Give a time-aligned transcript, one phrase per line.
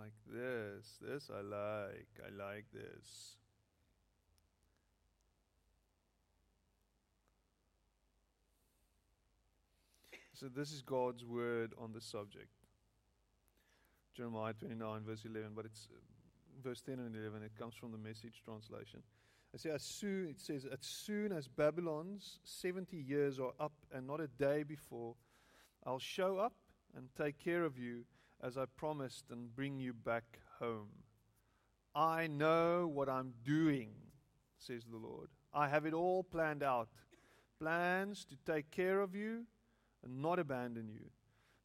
[0.00, 0.96] like this.
[1.00, 2.08] This I like.
[2.24, 3.36] I like this.
[10.34, 12.48] So, this is God's word on the subject.
[14.16, 15.98] Jeremiah 29, verse 11, but it's uh,
[16.66, 17.42] verse 10 and 11.
[17.42, 19.02] It comes from the message translation.
[19.54, 24.06] I say, as soon, it says, as soon as Babylon's 70 years are up and
[24.06, 25.14] not a day before,
[25.84, 26.54] I'll show up
[26.96, 28.04] and take care of you
[28.42, 30.88] as I promised and bring you back home.
[31.94, 33.90] I know what I'm doing,
[34.58, 35.28] says the Lord.
[35.52, 36.88] I have it all planned out.
[37.58, 39.44] Plans to take care of you
[40.04, 41.10] and not abandon you.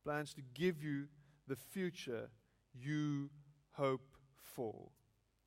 [0.03, 1.05] Plans to give you
[1.47, 2.29] the future
[2.73, 3.29] you
[3.71, 4.89] hope for.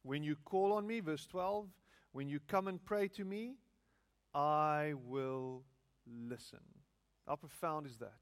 [0.02, 1.66] When you call on me, verse 12,
[2.12, 3.56] when you come and pray to me,
[4.34, 5.64] I will
[6.06, 6.60] listen.
[7.26, 8.12] How profound is that?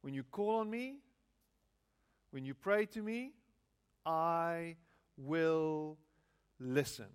[0.00, 0.98] When you call on me,
[2.30, 3.32] when you pray to me,
[4.04, 4.76] I
[5.16, 5.98] will
[6.60, 7.06] listen.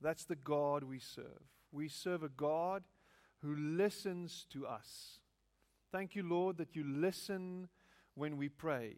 [0.00, 1.42] That's the God we serve.
[1.72, 2.82] We serve a God
[3.42, 5.18] who listens to us.
[5.92, 7.68] Thank you, Lord, that you listen
[8.14, 8.96] when we pray,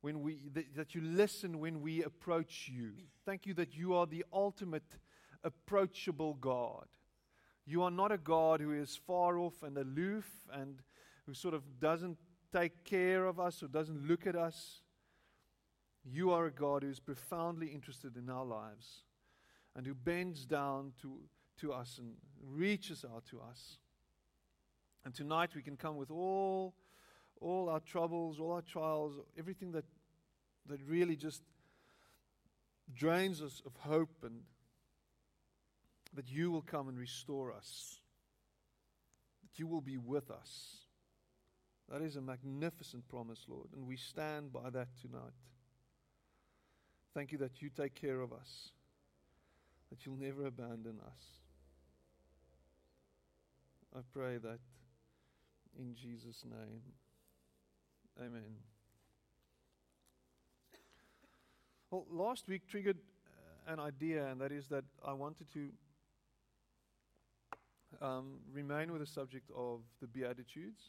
[0.00, 2.92] when we, that, that you listen when we approach you.
[3.24, 4.98] Thank you that you are the ultimate
[5.44, 6.86] approachable God.
[7.66, 10.82] You are not a God who is far off and aloof and
[11.26, 12.18] who sort of doesn't
[12.52, 14.82] take care of us or doesn't look at us.
[16.04, 19.04] You are a God who is profoundly interested in our lives
[19.76, 21.18] and who bends down to,
[21.60, 23.78] to us and reaches out to us.
[25.04, 26.74] And tonight we can come with all,
[27.40, 29.84] all our troubles, all our trials, everything that,
[30.66, 31.42] that really just
[32.94, 34.40] drains us of hope and
[36.14, 38.00] that you will come and restore us,
[39.42, 40.89] that you will be with us.
[41.90, 45.32] That is a magnificent promise, Lord, and we stand by that tonight.
[47.14, 48.70] Thank you that you take care of us,
[49.90, 51.22] that you'll never abandon us.
[53.96, 54.60] I pray that
[55.76, 56.82] in Jesus' name.
[58.20, 58.54] Amen.
[61.90, 62.98] Well, last week triggered
[63.68, 65.70] uh, an idea, and that is that I wanted to
[68.00, 70.80] um, remain with the subject of the Beatitudes.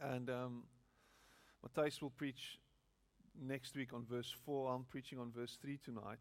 [0.00, 0.62] And um,
[1.62, 2.58] Matthias will preach
[3.38, 4.72] next week on verse 4.
[4.72, 6.18] I'm preaching on verse 3 tonight.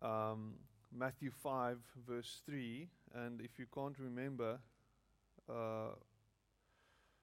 [0.00, 0.54] Um,
[0.96, 2.88] Matthew 5, verse 3.
[3.14, 4.58] And if you can't remember
[5.50, 5.94] uh,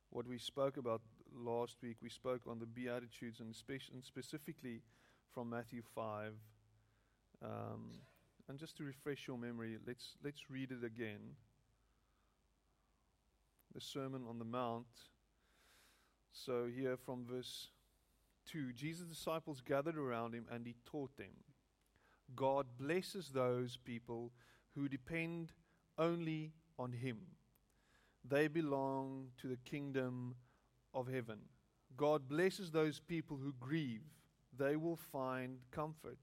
[0.10, 1.02] what we spoke about
[1.34, 4.82] last week, we spoke on the Beatitudes and, spe- and specifically
[5.34, 6.34] from Matthew 5.
[7.44, 7.92] Um,
[8.50, 11.38] and just to refresh your memory, let's, let's read it again.
[13.74, 14.86] The Sermon on the Mount.
[16.32, 17.68] So, here from verse
[18.52, 21.44] 2 Jesus' disciples gathered around him and he taught them
[22.36, 24.32] God blesses those people
[24.76, 25.52] who depend
[25.98, 27.18] only on him.
[28.24, 30.36] They belong to the kingdom
[30.94, 31.40] of heaven.
[31.98, 34.04] God blesses those people who grieve.
[34.58, 36.18] They will find comfort.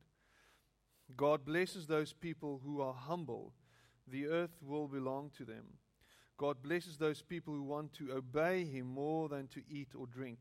[1.17, 3.53] God blesses those people who are humble.
[4.07, 5.65] The earth will belong to them.
[6.39, 10.39] God blesses those people who want to obey Him more than to eat or drink.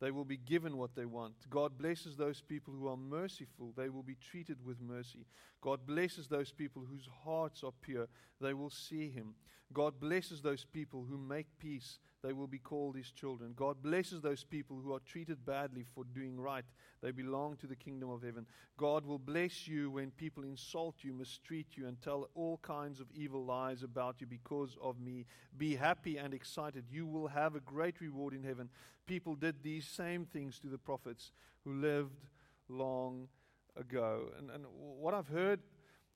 [0.00, 1.34] They will be given what they want.
[1.48, 3.72] God blesses those people who are merciful.
[3.76, 5.26] They will be treated with mercy.
[5.60, 8.08] God blesses those people whose hearts are pure.
[8.40, 9.34] They will see Him.
[9.72, 11.98] God blesses those people who make peace.
[12.24, 13.52] They will be called His children.
[13.54, 16.64] God blesses those people who are treated badly for doing right.
[17.02, 18.46] They belong to the kingdom of heaven.
[18.78, 23.08] God will bless you when people insult you, mistreat you, and tell all kinds of
[23.14, 25.26] evil lies about you because of me.
[25.58, 26.84] Be happy and excited.
[26.90, 28.70] You will have a great reward in heaven.
[29.06, 31.30] People did these same things to the prophets
[31.62, 32.24] who lived
[32.70, 33.28] long
[33.76, 34.30] ago.
[34.38, 35.60] And, and what I've heard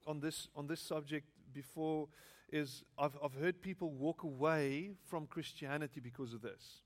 [0.07, 2.09] on this, on this subject before
[2.51, 6.83] is I've, I've heard people walk away from Christianity because of this.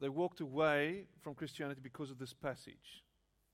[0.00, 3.04] They walked away from Christianity because of this passage.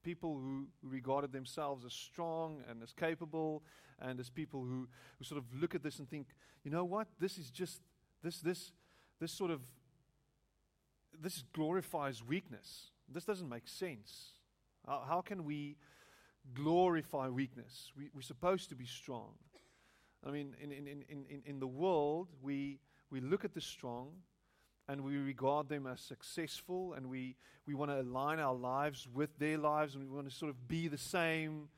[0.02, 3.62] People who regarded themselves as strong and as capable,
[4.00, 6.28] and as people who, who sort of look at this and think,
[6.64, 7.80] you know what, this is just,
[8.22, 8.72] this, this,
[9.20, 9.60] this sort of
[11.20, 12.90] this glorifies weakness.
[13.12, 14.32] This doesn't make sense.
[14.86, 15.76] How, how can we
[16.54, 17.92] glorify weakness?
[17.96, 19.32] We, we're supposed to be strong.
[20.26, 22.80] I mean, in, in, in, in, in the world, we,
[23.10, 24.10] we look at the strong
[24.88, 27.36] and we regard them as successful and we,
[27.66, 30.66] we want to align our lives with their lives and we want to sort of
[30.66, 31.68] be the same.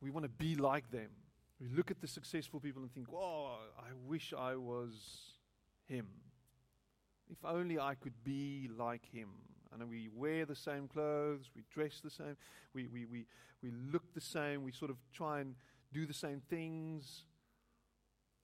[0.00, 1.08] We want to be like them.
[1.60, 4.92] We look at the successful people and think, oh, I wish I was
[5.86, 6.06] him.
[7.30, 9.28] If only I could be like him.
[9.72, 12.36] And we wear the same clothes, we dress the same,
[12.74, 13.26] we, we, we,
[13.60, 15.56] we look the same, we sort of try and
[15.94, 17.22] do the same things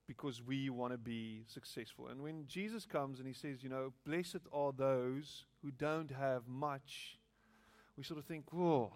[0.07, 2.07] because we want to be successful.
[2.07, 6.47] And when Jesus comes and he says, you know, blessed are those who don't have
[6.47, 7.17] much,
[7.97, 8.91] we sort of think, whoa,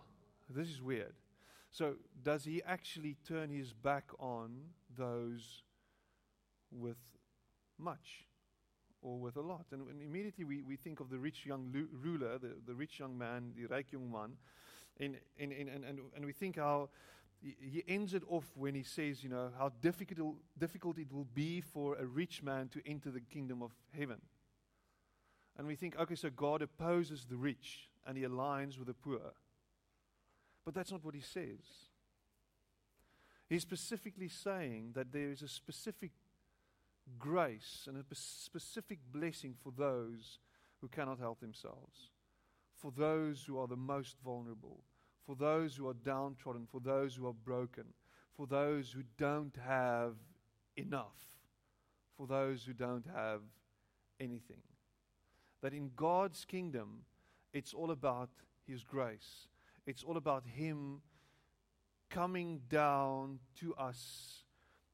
[0.49, 1.13] this is weird.
[1.71, 4.55] So, does he actually turn his back on
[4.97, 5.63] those
[6.71, 6.97] with
[7.77, 8.25] much
[9.01, 9.65] or with a lot?
[9.71, 12.99] And, and immediately we, we think of the rich young lu- ruler, the, the rich
[12.99, 14.31] young man, the rijk young man,
[15.01, 16.89] and, and, and, and, and we think how
[17.41, 21.61] he ends it off when he says, you know, how difficult, difficult it will be
[21.61, 24.21] for a rich man to enter the kingdom of heaven.
[25.57, 29.33] And we think, okay, so God opposes the rich and he aligns with the poor.
[30.63, 31.59] But that's not what he says.
[33.47, 36.11] He's specifically saying that there is a specific
[37.19, 40.39] grace and a specific blessing for those
[40.81, 42.09] who cannot help themselves,
[42.75, 44.79] for those who are the most vulnerable,
[45.25, 47.85] for those who are downtrodden, for those who are broken,
[48.35, 50.15] for those who don't have
[50.77, 51.15] enough,
[52.17, 53.41] for those who don't have
[54.19, 54.61] anything.
[55.61, 57.03] That in God's kingdom,
[57.53, 58.29] it's all about
[58.67, 59.47] His grace.
[59.87, 61.01] It's all about Him
[62.09, 64.43] coming down to us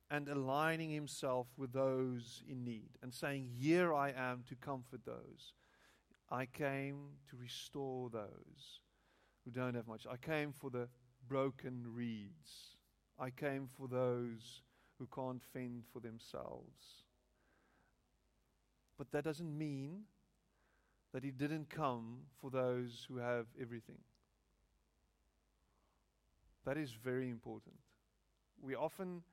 [0.10, 5.54] and aligning Himself with those in need and saying, Here I am to comfort those.
[6.30, 8.80] I came to restore those
[9.46, 10.06] who don't have much.
[10.10, 10.88] I came for the
[11.28, 12.76] broken reeds.
[13.20, 14.62] I came for those
[14.98, 17.04] who can't fend for themselves.
[18.98, 20.02] But that doesn't mean
[21.14, 23.98] that he didn't come for those who have everything.
[26.66, 27.76] That is very important.
[28.62, 29.24] We often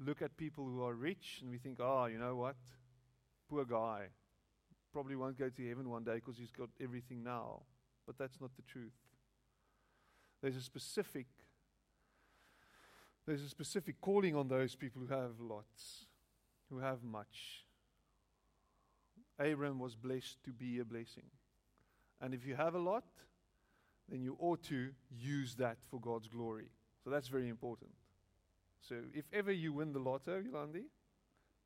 [0.00, 2.56] look at people who are rich and we think, oh, you know what?
[3.48, 4.06] Poor guy.
[4.92, 7.62] Probably won't go to heaven one day because he's got everything now.
[8.06, 8.92] But that's not the truth.
[10.44, 11.24] There's a specific
[13.26, 16.04] there's a specific calling on those people who have lots,
[16.68, 17.64] who have much.
[19.38, 21.24] Abram was blessed to be a blessing.
[22.20, 23.04] And if you have a lot,
[24.10, 26.68] then you ought to use that for God's glory.
[27.02, 27.92] So that's very important.
[28.86, 30.84] So if ever you win the lotto, Yolandi,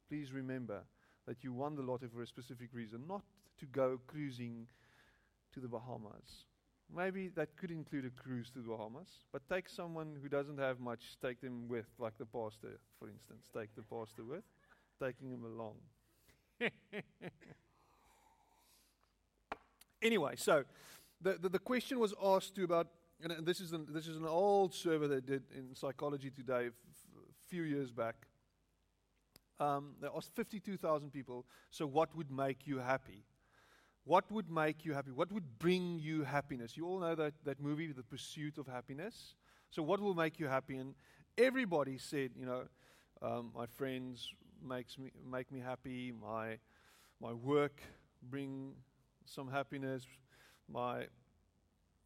[0.09, 0.83] please remember
[1.27, 3.25] that you won the lotto for a specific reason, not
[3.59, 4.69] to go cruising
[5.53, 6.45] to the Bahamas
[6.95, 10.81] Maybe that could include a cruise to the Bahamas, but take someone who doesn't have
[10.81, 13.51] much, take them with, like the pastor, for instance.
[13.55, 14.45] Take the pastor with,
[15.01, 15.75] taking him along.
[20.03, 20.65] anyway, so
[21.21, 22.89] the, the, the, question was asked to about,
[23.23, 26.73] and this is, an, this is an old survey they did in Psychology Today a
[27.49, 28.17] few years back.
[29.61, 33.25] Um, they asked 52,000 people, so what would make you happy?
[34.09, 35.11] What would make you happy?
[35.11, 36.79] What would bring you happiness?
[36.79, 39.35] You all know that, that movie, The Pursuit of Happiness.
[39.69, 40.79] So, what will make you happy?
[40.79, 40.95] And
[41.37, 42.63] everybody said, you know,
[43.21, 44.33] um, my friends
[44.67, 46.11] makes me make me happy.
[46.11, 46.57] My
[47.21, 47.83] my work
[48.23, 48.73] bring
[49.27, 50.07] some happiness.
[50.73, 51.05] My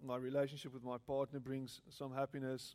[0.05, 2.75] my relationship with my partner brings some happiness.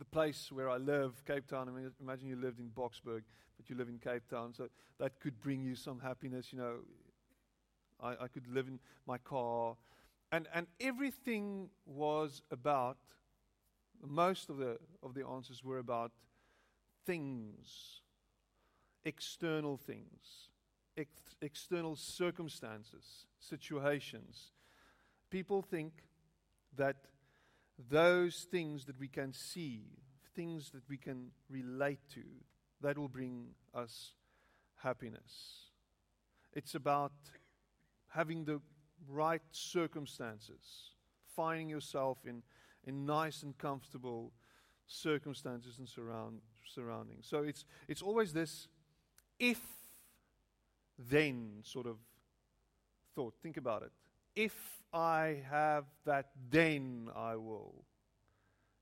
[0.00, 1.68] The place where I live, Cape Town.
[1.68, 3.22] I mean, imagine you lived in Boksburg,
[3.56, 4.66] but you live in Cape Town, so
[4.98, 6.52] that could bring you some happiness.
[6.52, 6.74] You know,
[8.02, 9.76] I, I could live in my car.
[10.32, 12.98] And, and everything was about,
[14.04, 16.12] most of the, of the answers were about
[17.06, 18.00] things,
[19.04, 20.48] external things,
[20.96, 24.52] ex- external circumstances, situations.
[25.30, 25.92] People think
[26.76, 26.96] that
[27.90, 29.82] those things that we can see,
[30.34, 32.22] things that we can relate to,
[32.80, 34.14] that will bring us
[34.76, 35.70] happiness.
[36.52, 37.12] It's about
[38.14, 38.60] having the
[39.08, 40.92] right circumstances,
[41.34, 42.42] finding yourself in,
[42.84, 44.32] in nice and comfortable
[44.86, 47.26] circumstances and surround, surroundings.
[47.28, 48.68] So it's, it's always this
[49.38, 49.60] if
[51.10, 51.96] then sort of
[53.16, 53.34] thought.
[53.42, 53.90] Think about it.
[54.36, 54.54] If
[54.92, 57.84] I have that, then I will.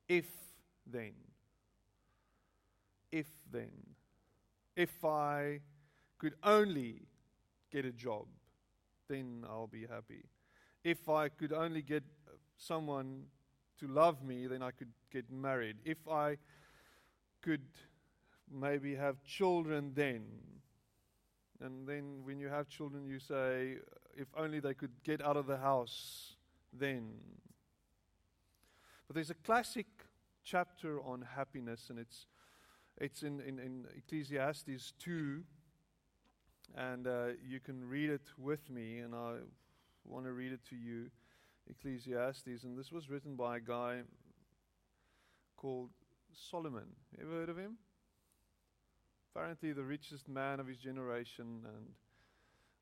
[0.09, 0.27] If
[0.87, 1.15] then.
[3.11, 3.73] If then.
[4.77, 5.61] If I
[6.19, 7.03] could only
[7.71, 8.27] get a job
[9.09, 10.25] then I'll be happy.
[10.85, 12.03] If I could only get
[12.57, 13.25] someone
[13.81, 15.77] to love me, then I could get married.
[15.85, 16.39] If I
[17.41, 17.63] could
[18.51, 20.25] maybe have children, then.
[21.61, 23.77] And then when you have children, you say,
[24.17, 26.37] if only they could get out of the house,
[26.73, 27.13] then.
[29.07, 29.87] But there's a classic
[30.45, 32.27] chapter on happiness, and it's,
[32.99, 35.43] it's in, in, in Ecclesiastes 2
[36.77, 39.35] and uh, you can read it with me, and I
[40.05, 41.11] want to read it to you.
[41.71, 44.01] Ecclesiastes, and this was written by a guy
[45.57, 45.91] called
[46.33, 46.87] Solomon.
[47.17, 47.77] You Ever heard of him?
[49.35, 51.87] Apparently, the richest man of his generation, and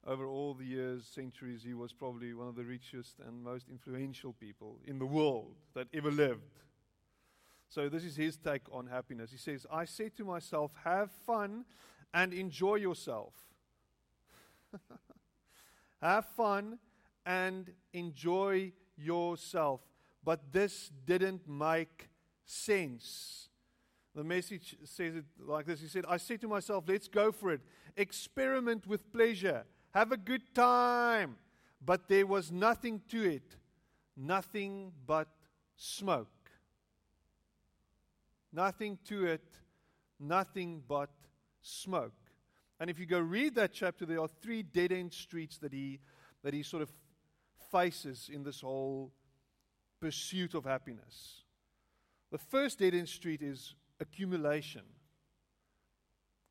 [0.07, 4.33] over all the years, centuries, he was probably one of the richest and most influential
[4.33, 6.61] people in the world that ever lived.
[7.69, 9.31] So, this is his take on happiness.
[9.31, 11.67] He says, I say to myself, have fun
[12.13, 13.35] and enjoy yourself.
[16.03, 16.79] have fun
[17.25, 19.81] and enjoy yourself.
[20.25, 22.09] But this didn't make
[22.45, 23.49] sense.
[24.15, 27.53] The message says it like this He said, I said to myself, let's go for
[27.53, 27.61] it.
[27.97, 29.65] Experiment with pleasure.
[29.95, 31.37] Have a good time.
[31.85, 33.57] But there was nothing to it,
[34.17, 35.29] nothing but
[35.77, 36.29] smoke.
[38.53, 39.45] Nothing to it,
[40.19, 41.11] nothing but
[41.63, 42.20] smoke.
[42.81, 46.01] And if you go read that chapter, there are three dead end streets that he,
[46.43, 46.91] that he sort of
[47.71, 49.13] faces in this whole
[50.01, 51.43] pursuit of happiness.
[52.33, 54.83] The first dead end street is accumulation,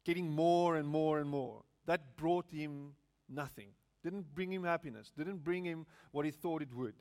[0.06, 1.64] getting more and more and more.
[1.88, 2.92] That brought him
[3.28, 3.70] nothing,
[4.04, 6.94] didn't bring him happiness, didn't bring him what he thought it would.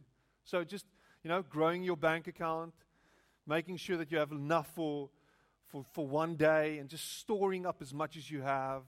[0.44, 0.86] So just,
[1.22, 2.72] you know, growing your bank account,
[3.46, 5.10] making sure that you have enough for,
[5.66, 8.84] for, for one day, and just storing up as much as you have,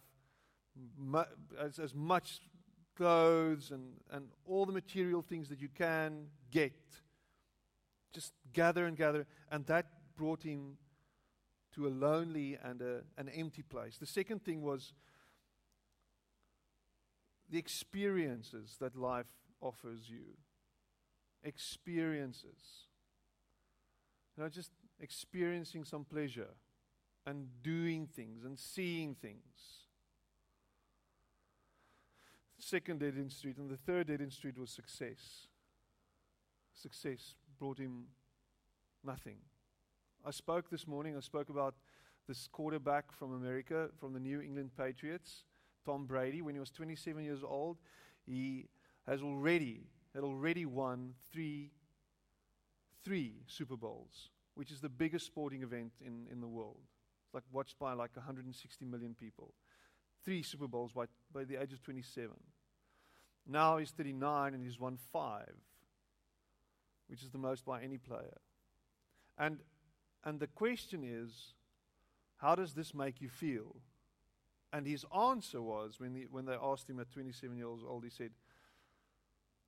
[1.58, 2.40] as, as much
[2.96, 6.74] clothes and, and all the material things that you can get.
[8.12, 9.26] Just gather and gather.
[9.50, 9.86] And that
[10.16, 10.76] brought him
[11.74, 13.96] to a lonely and a, an empty place.
[13.98, 14.92] The second thing was
[17.48, 19.26] the experiences that life
[19.60, 20.36] offers you.
[21.42, 22.86] Experiences.
[24.36, 26.54] You know, just experiencing some pleasure
[27.26, 29.88] and doing things and seeing things.
[32.60, 35.46] Second dead end street, and the third dead end street was success.
[36.74, 38.04] Success brought him
[39.02, 39.38] nothing.
[40.24, 41.74] I spoke this morning, I spoke about
[42.28, 45.44] this quarterback from America, from the New England Patriots,
[45.86, 46.42] Tom Brady.
[46.42, 47.78] When he was 27 years old,
[48.26, 48.66] he
[49.06, 51.70] has already had already won three,
[53.02, 56.80] three Super Bowls, which is the biggest sporting event in, in the world.
[57.24, 59.54] It's like watched by like 160 million people.
[60.24, 62.30] Three Super Bowls by, by the age of 27.
[63.46, 65.54] Now he's 39 and he's won five,
[67.08, 68.38] which is the most by any player.
[69.38, 69.58] And
[70.24, 71.54] and the question is,
[72.36, 73.76] how does this make you feel?
[74.72, 78.10] And his answer was, when, the, when they asked him at 27 years old, he
[78.10, 78.30] said,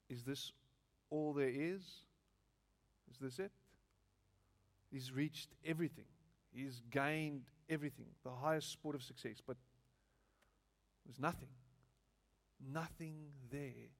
[0.08, 0.52] Is this
[1.10, 1.82] all there is?
[3.10, 3.50] Is this it?
[4.90, 6.04] He's reached everything.
[6.54, 9.56] He's gained everything, the highest sport of success, but
[11.04, 11.48] there's nothing.
[12.72, 13.90] Nothing there.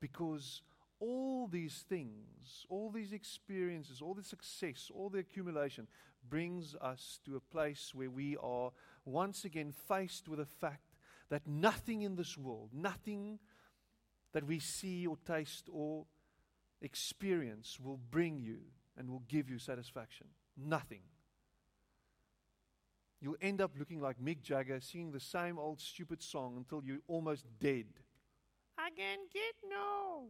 [0.00, 0.62] Because
[0.98, 5.86] all these things, all these experiences, all the success, all the accumulation
[6.28, 8.70] brings us to a place where we are
[9.04, 10.96] once again faced with the fact
[11.28, 13.38] that nothing in this world, nothing
[14.32, 16.06] that we see or taste or
[16.80, 18.58] experience will bring you
[18.96, 20.26] and will give you satisfaction.
[20.56, 21.02] Nothing.
[23.26, 27.00] You'll end up looking like Mick Jagger singing the same old stupid song until you're
[27.08, 27.86] almost dead.
[28.78, 30.28] I can't get no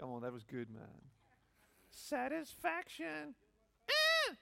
[0.00, 0.88] Come on, that was good, man.
[1.90, 3.34] Satisfaction.
[3.86, 4.34] Eh!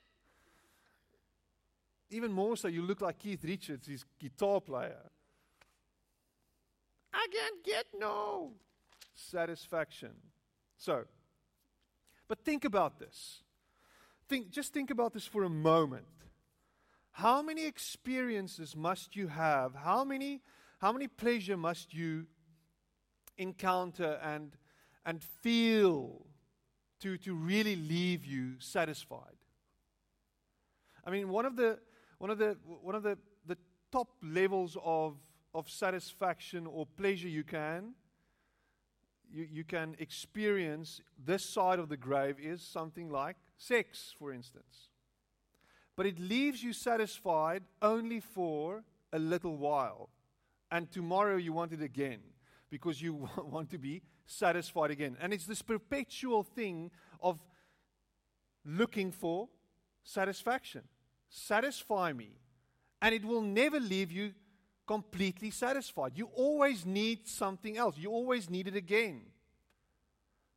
[2.11, 5.11] Even more so, you look like Keith Richards, his guitar player.
[7.13, 8.53] I can't get no
[9.17, 10.13] satisfaction.
[10.79, 11.07] So,
[12.29, 13.43] but think about this.
[14.29, 16.05] Think, just think about this for a moment.
[17.17, 19.75] How many experiences must you have?
[19.75, 20.43] How many,
[20.79, 22.27] how many pleasure must you
[23.39, 24.57] encounter and
[25.07, 26.27] and feel
[27.01, 29.37] to, to really leave you satisfied.
[31.05, 31.79] I mean, one of the,
[32.19, 33.57] one of the, one of the, the
[33.93, 35.15] top levels of,
[35.55, 37.95] of satisfaction or pleasure you can,
[39.31, 44.89] you, you can experience this side of the grave is something like sex, for instance.
[45.97, 50.11] But it leaves you satisfied only for a little while.
[50.71, 52.21] And tomorrow you want it again
[52.71, 55.17] because you want to be satisfied again.
[55.21, 57.39] And it's this perpetual thing of
[58.65, 59.49] looking for
[60.03, 60.83] satisfaction.
[61.29, 62.39] Satisfy me.
[63.01, 64.33] And it will never leave you
[64.87, 66.13] completely satisfied.
[66.15, 67.97] You always need something else.
[67.99, 69.23] You always need it again.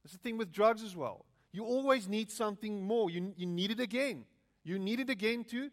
[0.04, 1.26] That's the thing with drugs as well.
[1.52, 3.10] You always need something more.
[3.10, 4.26] You, you need it again.
[4.70, 5.72] You need it again too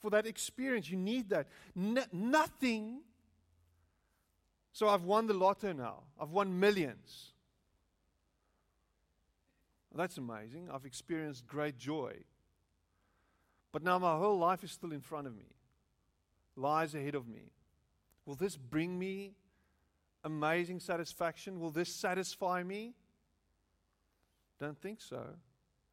[0.00, 0.90] for that experience.
[0.90, 1.48] You need that.
[2.12, 3.00] nothing
[4.72, 6.02] so I've won the lotto now.
[6.20, 7.32] I've won millions.
[9.94, 10.68] That's amazing.
[10.70, 12.12] I've experienced great joy.
[13.72, 15.46] But now my whole life is still in front of me,
[16.56, 17.52] lies ahead of me.
[18.26, 19.32] Will this bring me
[20.24, 21.58] amazing satisfaction?
[21.58, 22.94] Will this satisfy me?
[24.60, 25.24] Don't think so.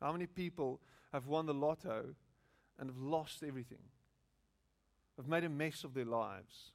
[0.02, 0.82] How many people
[1.14, 2.16] have won the lotto
[2.78, 3.78] and have lost everything?
[5.16, 6.72] Have made a mess of their lives?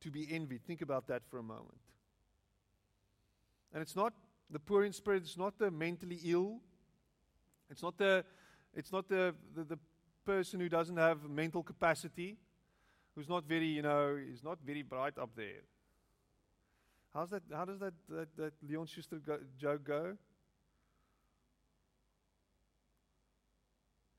[0.00, 0.62] To be envied.
[0.66, 1.80] Think about that for a moment.
[3.72, 4.14] And it's not
[4.50, 6.60] the poor in spirit, it's not the mentally ill.
[7.70, 8.24] It's not the
[8.74, 9.78] it's not the, the, the
[10.24, 12.36] person who doesn't have mental capacity,
[13.14, 15.62] who's not very, you know, he's not very bright up there.
[17.12, 20.16] How's that, how does that, that, that Leon Schuster go, joke go?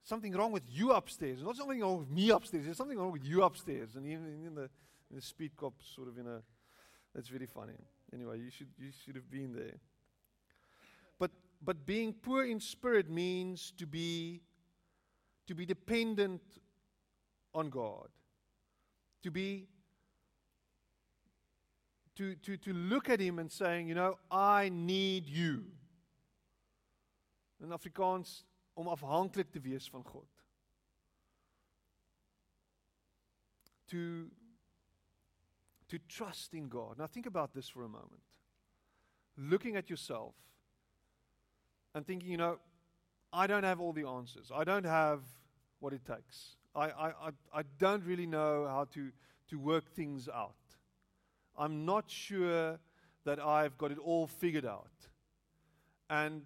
[0.06, 1.42] Something wrong with you upstairs.
[1.42, 2.66] Not something wrong with me upstairs.
[2.66, 3.96] There's something wrong with you upstairs.
[3.96, 4.70] And even in the,
[5.10, 6.44] in the speed cop, sort of in a.
[7.16, 7.74] That's very funny.
[8.14, 9.80] Anyway, you should, you should have been there.
[11.18, 14.42] But, but being poor in spirit means to be,
[15.48, 16.42] to be dependent
[17.54, 18.10] on God.
[19.24, 19.68] To be
[22.16, 25.64] to, to, to look at him and saying, you know, I need you.
[27.62, 28.44] In Afrikaans
[28.76, 30.44] om afhanklik te wees van God.
[33.86, 34.30] To
[35.88, 36.98] to trust in God.
[36.98, 38.24] Now think about this for a moment.
[39.38, 40.34] Looking at yourself
[41.94, 42.58] and thinking, you know,
[43.32, 44.52] I don't have all the answers.
[44.52, 45.22] I don't have
[45.80, 46.56] what it takes.
[46.74, 49.12] I, I, I, I don't really know how to,
[49.50, 50.56] to work things out.
[51.58, 52.80] I'm not sure
[53.26, 54.92] that I've got it all figured out.
[56.10, 56.44] And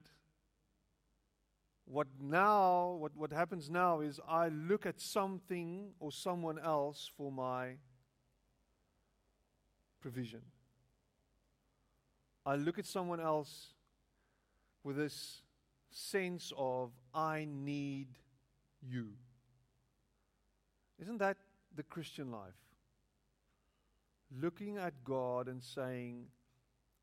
[1.90, 7.32] what now, what, what happens now is I look at something or someone else for
[7.32, 7.74] my
[10.00, 10.42] provision.
[12.46, 13.74] I look at someone else
[14.84, 15.42] with this
[15.92, 18.08] sense of, I need
[18.82, 19.10] you.
[21.02, 21.38] Isn't that
[21.76, 22.54] the Christian life?
[24.42, 26.26] looking at God and saying,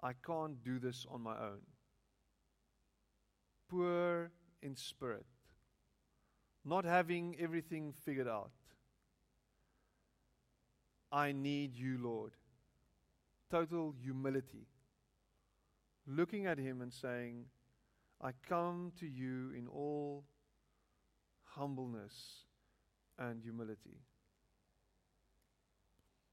[0.03, 1.61] I can't do this on my own.
[3.69, 4.31] Poor
[4.67, 5.25] in spirit,
[6.65, 8.51] not having everything figured out.
[11.13, 12.33] I need you, Lord.
[13.51, 14.67] Total humility.
[16.07, 17.47] Looking at Him and saying,
[18.21, 20.25] I come to you in all
[21.45, 22.45] humbleness
[23.19, 23.99] and humility.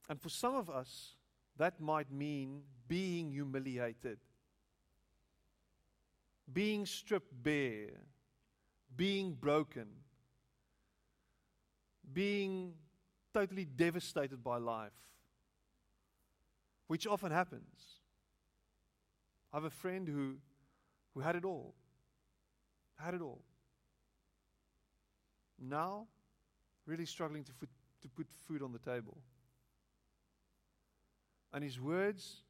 [0.08, 1.14] And for some of us,
[1.56, 4.18] that might mean being humiliated,
[6.52, 8.00] being stripped bare,
[8.96, 9.86] being broken,
[12.12, 12.74] being
[13.32, 14.92] totally devastated by life,
[16.86, 18.00] which often happens.
[19.52, 20.36] I have a friend who,
[21.14, 21.74] who had it all,
[22.96, 23.42] had it all.
[25.60, 26.06] Now,
[26.86, 27.70] really struggling to, foot,
[28.02, 29.16] to put food on the table.
[31.52, 32.42] And his words,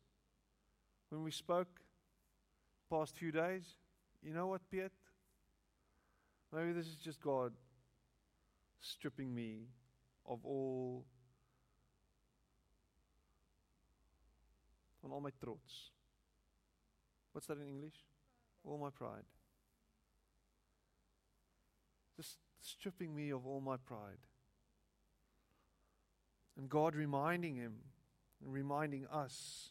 [1.11, 1.69] when we spoke
[2.91, 3.65] past few days,
[4.23, 4.93] you know what, Piet?
[6.55, 7.53] Maybe this is just God
[8.81, 9.67] stripping me
[10.25, 11.05] of all
[15.03, 15.91] on all my throats.
[17.33, 17.97] What's that in English?
[18.65, 19.25] All my pride.
[22.17, 24.23] Just stripping me of all my pride.
[26.57, 27.75] And God reminding him
[28.41, 29.71] and reminding us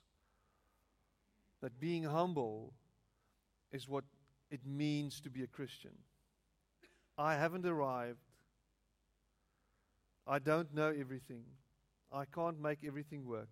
[1.62, 2.74] that being humble
[3.72, 4.04] is what
[4.52, 5.94] it means to be a Christian.
[7.18, 8.20] I haven't arrived.
[10.26, 11.44] I don't know everything.
[12.12, 13.50] I can't make everything work.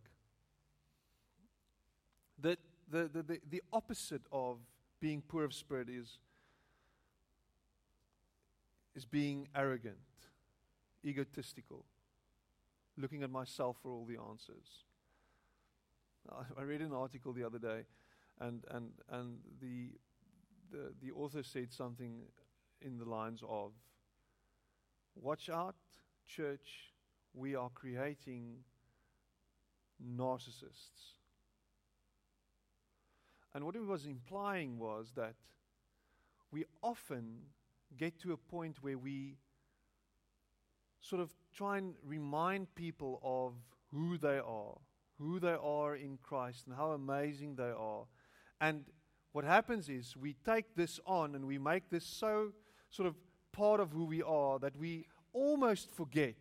[2.39, 2.58] The,
[2.89, 4.58] the, the, the, the opposite of
[5.00, 6.17] being poor of spirit is,
[8.95, 9.97] is being arrogant,
[11.06, 11.86] egotistical,
[12.97, 14.86] looking at myself for all the answers.
[16.58, 17.86] I read an article the other day,
[18.39, 19.89] and, and, and the,
[20.71, 22.21] the, the author said something
[22.82, 23.72] in the lines of
[25.15, 25.76] Watch out,
[26.26, 26.94] church,
[27.34, 28.60] we are creating
[30.02, 31.17] narcissists.
[33.54, 35.36] And what he was implying was that
[36.50, 37.39] we often
[37.98, 39.36] get to a point where we
[41.02, 43.54] sort of try and remind people of
[43.91, 44.78] who they are
[45.22, 48.06] who they are in Christ and how amazing they are.
[48.60, 48.86] And
[49.32, 52.52] what happens is we take this on and we make this so
[52.91, 53.15] sort of
[53.51, 56.36] part of who we are that we almost forget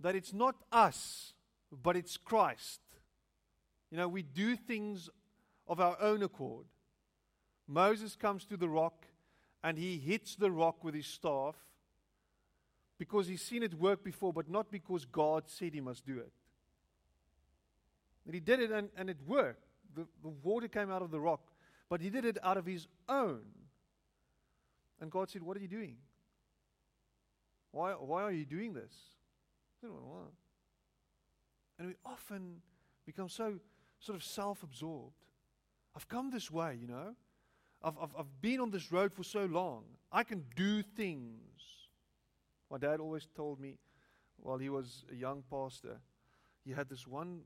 [0.00, 1.32] that it's not us,
[1.72, 2.80] but it's Christ.
[3.90, 5.08] You know, we do things
[5.66, 6.66] of our own accord.
[7.66, 9.06] Moses comes to the rock
[9.62, 11.54] and he hits the rock with his staff
[12.98, 16.32] because he's seen it work before, but not because God said he must do it.
[18.24, 19.64] And he did it and, and it worked.
[19.94, 21.40] The, the water came out of the rock,
[21.88, 23.40] but he did it out of his own.
[25.00, 25.96] And God said, What are you doing?
[27.70, 28.92] Why, why are you doing this?
[31.78, 32.60] And we often
[33.06, 33.54] become so
[34.00, 35.14] sort of self absorbed.
[35.94, 37.14] I've come this way, you know.
[37.82, 39.84] I've, I've, I've been on this road for so long.
[40.10, 41.38] I can do things.
[42.70, 43.78] My dad always told me
[44.36, 46.00] while he was a young pastor,
[46.64, 47.40] he had this one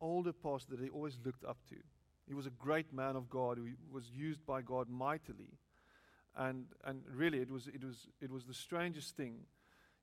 [0.00, 1.76] older pastor that he always looked up to.
[2.26, 5.58] He was a great man of God who was used by God mightily.
[6.36, 9.40] And, and really, it was, it, was, it was the strangest thing.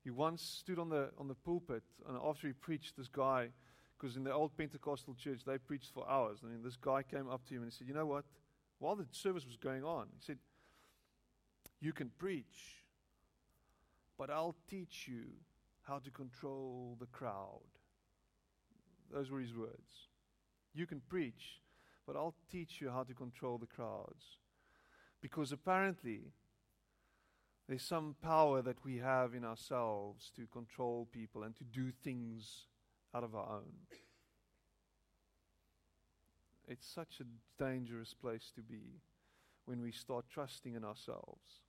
[0.02, 3.48] He once stood on the, on the pulpit, and after he preached, this guy,
[3.98, 6.38] because in the old Pentecostal church, they preached for hours.
[6.42, 8.24] And this guy came up to him and he said, You know what?
[8.78, 10.38] While the service was going on, he said,
[11.80, 12.84] You can preach,
[14.16, 15.24] but I'll teach you
[15.82, 17.60] how to control the crowd.
[19.12, 20.08] Those were his words.
[20.72, 21.60] You can preach,
[22.06, 24.38] but I'll teach you how to control the crowds.
[25.20, 26.32] Because apparently,
[27.68, 32.66] there's some power that we have in ourselves to control people and to do things
[33.14, 33.72] out of our own.
[36.66, 39.00] It's such a dangerous place to be
[39.66, 41.60] when we start trusting in ourselves.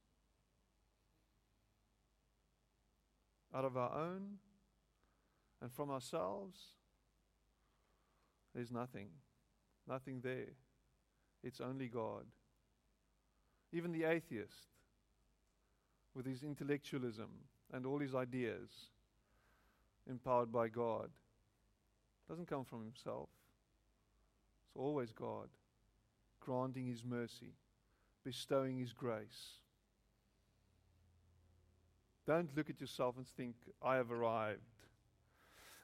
[3.53, 4.37] Out of our own
[5.61, 6.57] and from ourselves,
[8.55, 9.09] there's nothing.
[9.87, 10.53] Nothing there.
[11.43, 12.25] It's only God.
[13.73, 14.67] Even the atheist,
[16.13, 17.29] with his intellectualism
[17.71, 18.69] and all his ideas,
[20.09, 21.09] empowered by God,
[22.27, 23.29] doesn't come from himself.
[24.65, 25.47] It's always God
[26.41, 27.53] granting his mercy,
[28.23, 29.59] bestowing his grace.
[32.27, 34.59] Don't look at yourself and think, I have arrived.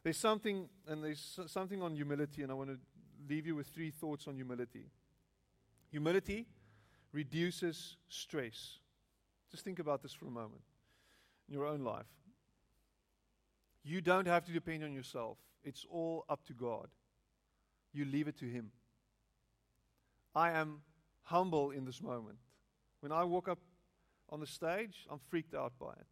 [0.04, 2.78] There's something, and there's something on humility, and I want to
[3.30, 4.86] leave you with three thoughts on humility.
[5.92, 6.46] Humility
[7.18, 8.78] reduces stress.
[9.50, 10.62] Just think about this for a moment
[11.48, 12.06] in your own life.
[13.84, 16.90] You don't have to depend on yourself, it's all up to God.
[17.92, 18.70] You leave it to Him.
[20.36, 20.82] I am
[21.24, 22.38] humble in this moment.
[23.00, 23.60] When I walk up
[24.30, 26.12] on the stage, I'm freaked out by it.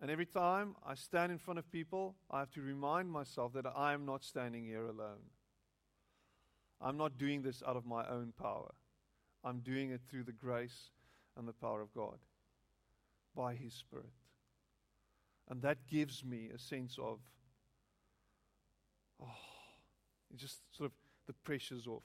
[0.00, 3.66] And every time I stand in front of people, I have to remind myself that
[3.76, 5.24] I am not standing here alone.
[6.80, 8.72] I'm not doing this out of my own power.
[9.44, 10.90] I'm doing it through the grace
[11.36, 12.18] and the power of God
[13.34, 14.12] by His Spirit.
[15.48, 17.18] And that gives me a sense of,
[19.22, 19.26] oh,
[20.36, 20.92] just sort of
[21.26, 22.02] the pressure's off.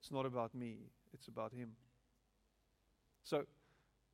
[0.00, 0.78] It's not about me,
[1.12, 1.72] it's about Him.
[3.24, 3.44] So,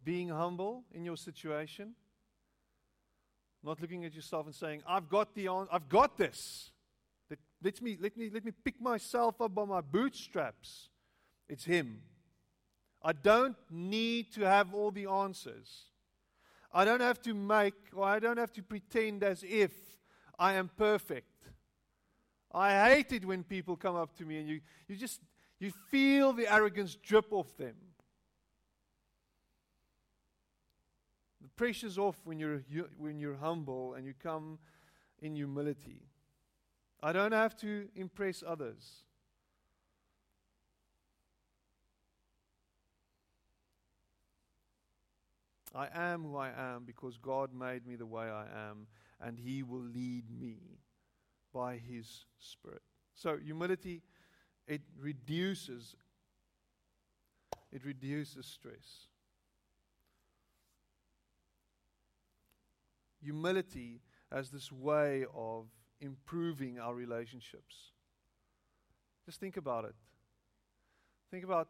[0.04, 1.94] being humble in your situation,
[3.62, 6.70] not looking at yourself and saying, I've got the on- I've got this.
[7.28, 10.88] Let, let, me, let, me, let me pick myself up by my bootstraps.
[11.50, 12.00] It's Him.
[13.02, 15.86] I don't need to have all the answers.
[16.72, 19.72] I don't have to make, or I don't have to pretend as if
[20.38, 21.26] I am perfect.
[22.52, 25.20] I hate it when people come up to me and you, you just
[25.58, 27.74] you feel the arrogance drip off them.
[31.42, 34.58] The pressure's off when you're, you, when you're humble and you come
[35.20, 36.02] in humility.
[37.02, 39.04] I don't have to impress others.
[45.74, 48.86] I am who I am because God made me the way I am,
[49.20, 50.78] and He will lead me
[51.52, 52.82] by His Spirit.
[53.14, 54.02] So, humility,
[54.66, 55.94] it reduces,
[57.70, 59.08] it reduces stress.
[63.22, 64.00] Humility
[64.32, 65.66] has this way of
[66.00, 67.92] improving our relationships.
[69.26, 69.94] Just think about it.
[71.30, 71.68] Think about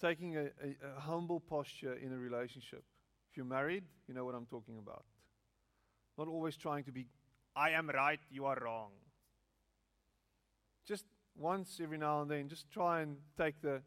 [0.00, 2.84] taking a, a, a humble posture in a relationship
[3.38, 5.04] you're married, you know what I'm talking about.
[6.18, 7.06] Not always trying to be,
[7.56, 8.90] I am right, you are wrong.
[10.84, 11.04] Just
[11.36, 13.80] once every now and then, just try and take the,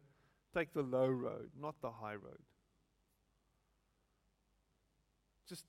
[0.54, 2.40] take the low road, not the high road.
[5.46, 5.66] Just,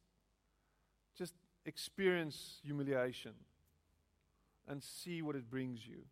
[1.17, 1.33] just
[1.65, 3.33] experience humiliation
[4.67, 6.03] and see what it brings you.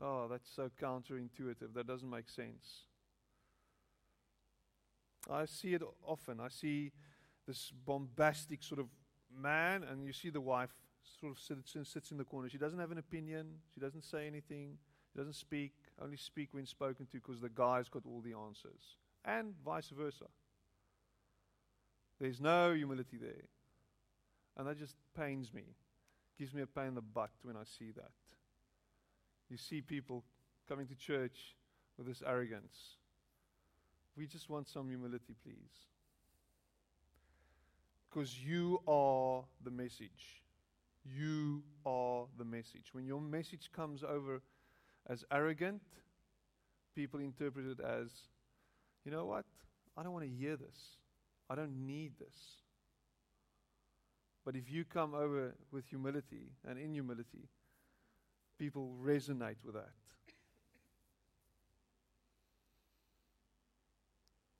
[0.00, 1.74] Oh, that's so counterintuitive.
[1.74, 2.85] That doesn't make sense.
[5.30, 6.40] I see it often.
[6.40, 6.92] I see
[7.46, 8.86] this bombastic sort of
[9.36, 10.70] man, and you see the wife
[11.20, 12.48] sort of sits sits in the corner.
[12.48, 13.46] She doesn't have an opinion.
[13.74, 14.78] She doesn't say anything.
[15.12, 15.72] She doesn't speak.
[16.02, 18.96] only speak when spoken to because the guy's got all the answers.
[19.24, 20.26] And vice versa.
[22.20, 23.44] There's no humility there.
[24.56, 25.64] And that just pains me.
[26.38, 28.10] Gives me a pain in the butt when I see that.
[29.50, 30.24] You see people
[30.68, 31.56] coming to church
[31.96, 32.96] with this arrogance.
[34.16, 35.86] We just want some humility, please.
[38.08, 40.42] Because you are the message.
[41.04, 42.88] You are the message.
[42.92, 44.40] When your message comes over
[45.06, 45.82] as arrogant,
[46.94, 48.08] people interpret it as,
[49.04, 49.44] you know what?
[49.96, 50.96] I don't want to hear this.
[51.50, 52.36] I don't need this.
[54.44, 57.48] But if you come over with humility and in humility,
[58.58, 59.90] people resonate with that.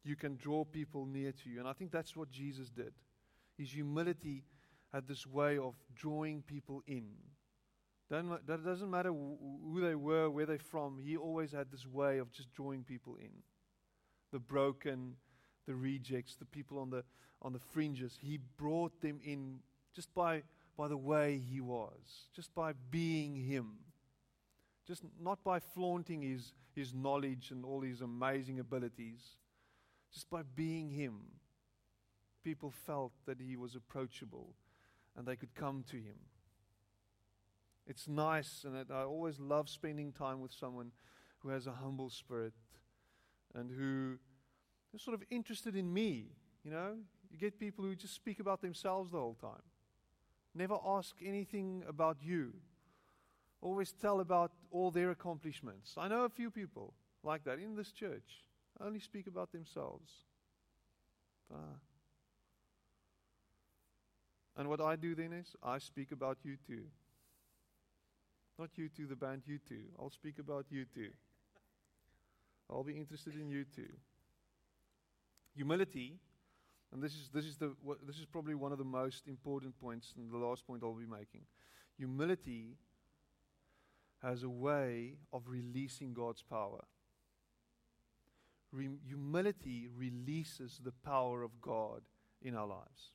[0.07, 1.59] You can draw people near to you.
[1.59, 2.93] And I think that's what Jesus did.
[3.59, 4.45] His humility
[4.93, 7.09] had this way of drawing people in.
[8.09, 12.31] That doesn't matter who they were, where they're from, he always had this way of
[12.31, 13.31] just drawing people in.
[14.33, 15.17] The broken,
[15.67, 17.03] the rejects, the people on the,
[17.43, 18.17] on the fringes.
[18.21, 19.59] He brought them in
[19.93, 20.45] just by,
[20.79, 23.73] by the way he was, just by being him.
[24.87, 29.35] Just not by flaunting his, his knowledge and all his amazing abilities,
[30.17, 31.21] just by being him.
[32.43, 34.55] People felt that he was approachable
[35.15, 36.17] and they could come to him.
[37.87, 40.93] It's nice, and I always love spending time with someone
[41.41, 42.55] who has a humble spirit
[43.55, 44.17] and who
[44.95, 46.29] is sort of interested in me.
[46.65, 46.95] You know,
[47.31, 49.65] you get people who just speak about themselves the whole time,
[50.55, 52.55] never ask anything about you,
[53.61, 55.93] always tell about all their accomplishments.
[55.99, 58.46] I know a few people like that in this church,
[58.81, 60.11] only speak about themselves.
[64.57, 66.85] And what I do then is I speak about you too.
[68.59, 69.77] Not you two, the band U2.
[69.99, 71.11] I'll speak about you too.
[72.71, 73.93] I'll be interested in you too.
[75.55, 76.15] Humility,
[76.93, 77.75] and this is, this, is the,
[78.07, 81.07] this is probably one of the most important points, and the last point I'll be
[81.07, 81.43] making.
[81.99, 82.77] Humility
[84.23, 86.85] has a way of releasing God's power.
[88.73, 92.03] Re- humility releases the power of God
[92.43, 93.13] in our lives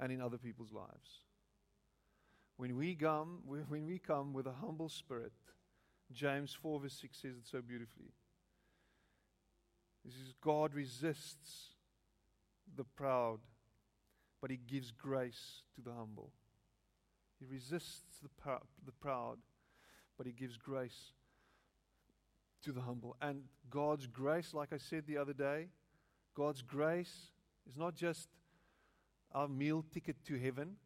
[0.00, 1.24] and in other people's lives.
[2.56, 5.32] When we come, when we come with a humble spirit,
[6.12, 8.12] James 4 verse 6 says it so beautifully.
[10.04, 11.70] This is God resists
[12.76, 13.38] the proud,
[14.40, 16.30] but he gives grace to the humble.
[17.38, 18.28] He resists the,
[18.84, 19.38] the proud,
[20.18, 21.12] but he gives grace
[22.64, 23.16] to the humble.
[23.20, 25.68] And God's grace, like I said the other day,
[26.34, 27.30] God's grace
[27.68, 28.28] is not just
[29.32, 30.76] our meal ticket to heaven.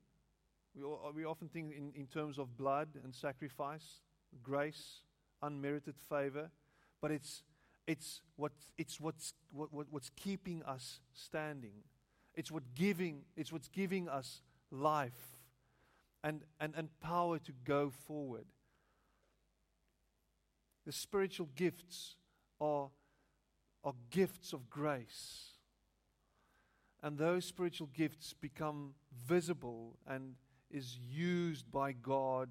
[0.74, 4.02] We, all, we often think in, in terms of blood and sacrifice,
[4.42, 5.02] grace,
[5.42, 6.50] unmerited favor,
[7.00, 7.42] but it's,
[7.86, 11.84] it's, what, it's what's, what, what, what's keeping us standing.
[12.34, 15.38] It's, what giving, it's what's giving us life
[16.22, 18.46] and, and, and power to go forward.
[20.88, 22.16] The spiritual gifts
[22.62, 22.88] are,
[23.84, 25.50] are gifts of grace.
[27.02, 28.94] And those spiritual gifts become
[29.26, 30.36] visible and
[30.70, 32.48] is used by God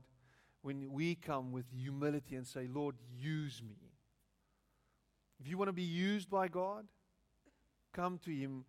[0.62, 3.90] when we come with humility and say, Lord, use me.
[5.40, 6.86] If you want to be used by God,
[7.92, 8.66] come to Him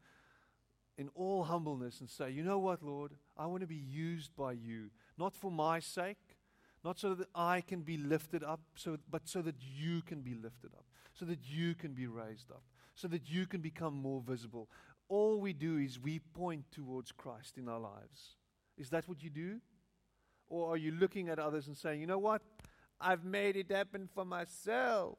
[0.96, 3.12] in all humbleness and say, You know what, Lord?
[3.37, 6.38] I want to be used by you, not for my sake,
[6.85, 10.35] not so that I can be lifted up, so, but so that you can be
[10.35, 12.62] lifted up, so that you can be raised up,
[12.95, 14.69] so that you can become more visible.
[15.09, 18.37] All we do is we point towards Christ in our lives.
[18.77, 19.61] Is that what you do?
[20.49, 22.43] Or are you looking at others and saying, you know what?
[23.01, 25.19] I've made it happen for myself.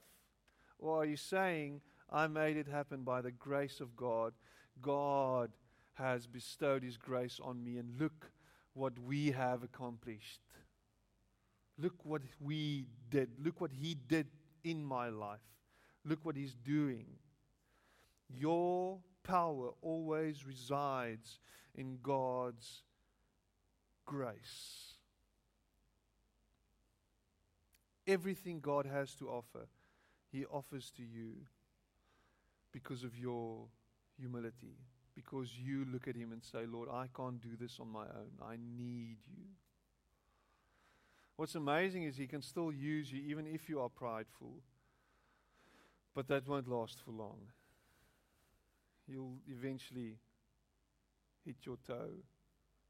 [0.77, 4.33] Or are you saying, I made it happen by the grace of God?
[4.81, 5.51] God
[5.95, 8.31] has bestowed His grace on me, and look
[8.73, 10.39] what we have accomplished.
[11.81, 13.29] Look what we did.
[13.43, 14.27] Look what He did
[14.63, 15.39] in my life.
[16.05, 17.05] Look what He's doing.
[18.29, 21.39] Your power always resides
[21.75, 22.83] in God's
[24.05, 24.93] grace.
[28.07, 29.67] Everything God has to offer,
[30.31, 31.33] He offers to you
[32.71, 33.67] because of your
[34.19, 34.77] humility,
[35.15, 38.31] because you look at Him and say, Lord, I can't do this on my own.
[38.41, 39.45] I need you.
[41.39, 44.55] What's amazing is He can still use you even if you are prideful,
[46.13, 47.37] but that won't last for long.
[49.07, 50.17] You'll eventually
[51.45, 52.09] hit your toe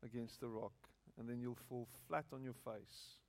[0.04, 0.74] against the rock
[1.20, 3.20] and then you'll fall flat on your face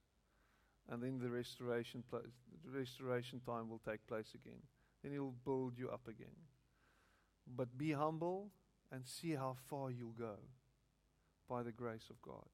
[0.89, 2.21] and then the restoration, pla-
[2.65, 4.63] the restoration time will take place again.
[5.03, 6.39] Then He'll build you up again.
[7.47, 8.53] But be humble
[8.91, 10.37] and see how far you'll go
[11.47, 12.49] by the grace of God.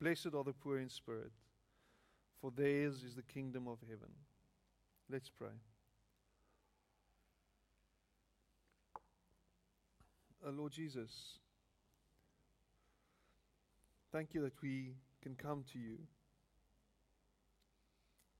[0.00, 1.32] Blessed are the poor in spirit,
[2.40, 4.10] for theirs is the kingdom of heaven.
[5.10, 5.48] Let's pray.
[10.48, 11.10] Lord Jesus,
[14.12, 15.98] thank you that we can come to you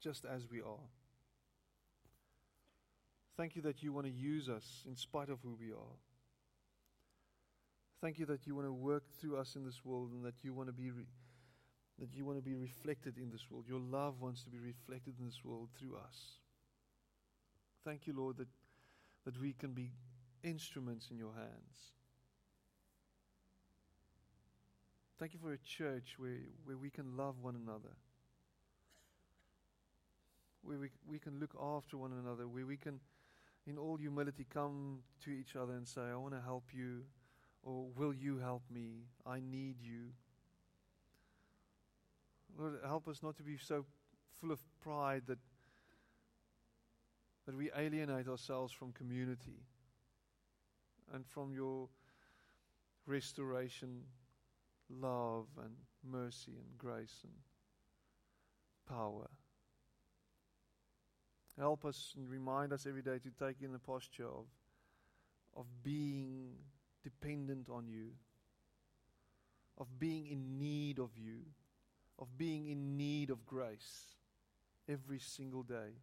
[0.00, 0.86] just as we are.
[3.36, 5.96] Thank you that you want to use us in spite of who we are.
[8.00, 10.54] Thank you that you want to work through us in this world and that you
[10.54, 11.04] want to be re-
[11.98, 13.64] that you want to be reflected in this world.
[13.68, 16.38] Your love wants to be reflected in this world through us.
[17.84, 18.48] Thank you, Lord, that,
[19.24, 19.92] that we can be
[20.42, 21.92] instruments in your hands.
[25.18, 27.94] Thank you for a church where, where we can love one another,
[30.62, 33.00] where we, we can look after one another, where we can,
[33.66, 37.04] in all humility, come to each other and say, I want to help you,
[37.62, 39.06] or will you help me?
[39.24, 40.08] I need you.
[42.58, 43.84] Lord, help us not to be so
[44.40, 45.38] full of pride that,
[47.46, 49.62] that we alienate ourselves from community
[51.12, 51.88] and from your
[53.06, 54.02] restoration,
[54.88, 57.32] love, and mercy, and grace, and
[58.88, 59.28] power.
[61.58, 64.46] Help us and remind us every day to take in the posture of,
[65.56, 66.52] of being
[67.02, 68.10] dependent on you,
[69.78, 71.40] of being in need of you
[72.18, 74.14] of being in need of grace
[74.88, 76.00] every single day.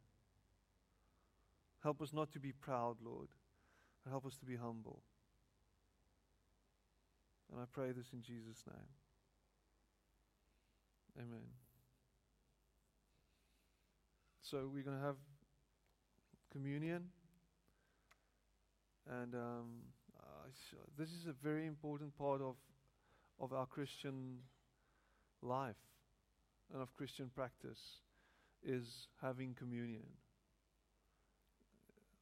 [1.81, 3.27] Help us not to be proud, Lord.
[4.03, 5.01] but Help us to be humble.
[7.51, 8.87] And I pray this in Jesus' name.
[11.19, 11.45] Amen.
[14.41, 15.17] So we're going to have
[16.51, 17.09] communion.
[19.09, 19.65] And um,
[20.19, 20.47] uh,
[20.97, 22.55] this is a very important part of,
[23.39, 24.37] of our Christian
[25.41, 25.75] life
[26.71, 27.99] and of Christian practice
[28.65, 30.05] is having communion,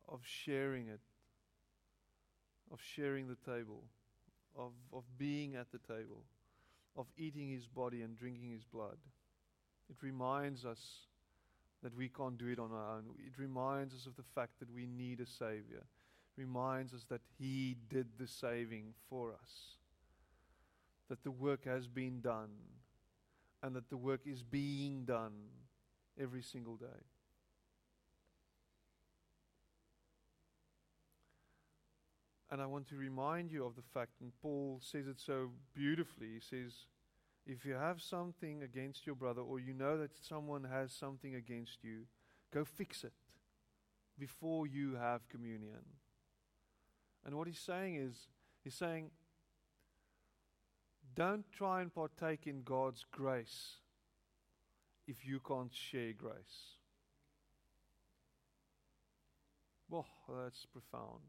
[0.07, 0.99] of sharing it,
[2.71, 3.83] of sharing the table,
[4.57, 6.23] of, of being at the table,
[6.97, 8.97] of eating his body and drinking his blood.
[9.89, 10.79] It reminds us
[11.83, 13.03] that we can't do it on our own.
[13.25, 15.83] It reminds us of the fact that we need a Savior.
[16.37, 19.77] It reminds us that He did the saving for us,
[21.09, 22.49] that the work has been done
[23.63, 25.33] and that the work is being done
[26.19, 27.05] every single day.
[32.49, 36.27] And I want to remind you of the fact, and Paul says it so beautifully.
[36.33, 36.73] He says,
[37.45, 41.83] if you have something against your brother, or you know that someone has something against
[41.83, 42.01] you,
[42.53, 43.13] go fix it
[44.19, 45.85] before you have communion.
[47.25, 48.27] And what he's saying is,
[48.63, 49.11] he's saying,
[51.15, 53.77] don't try and partake in God's grace
[55.07, 56.77] if you can't share grace.
[59.89, 61.21] Well, that's profound.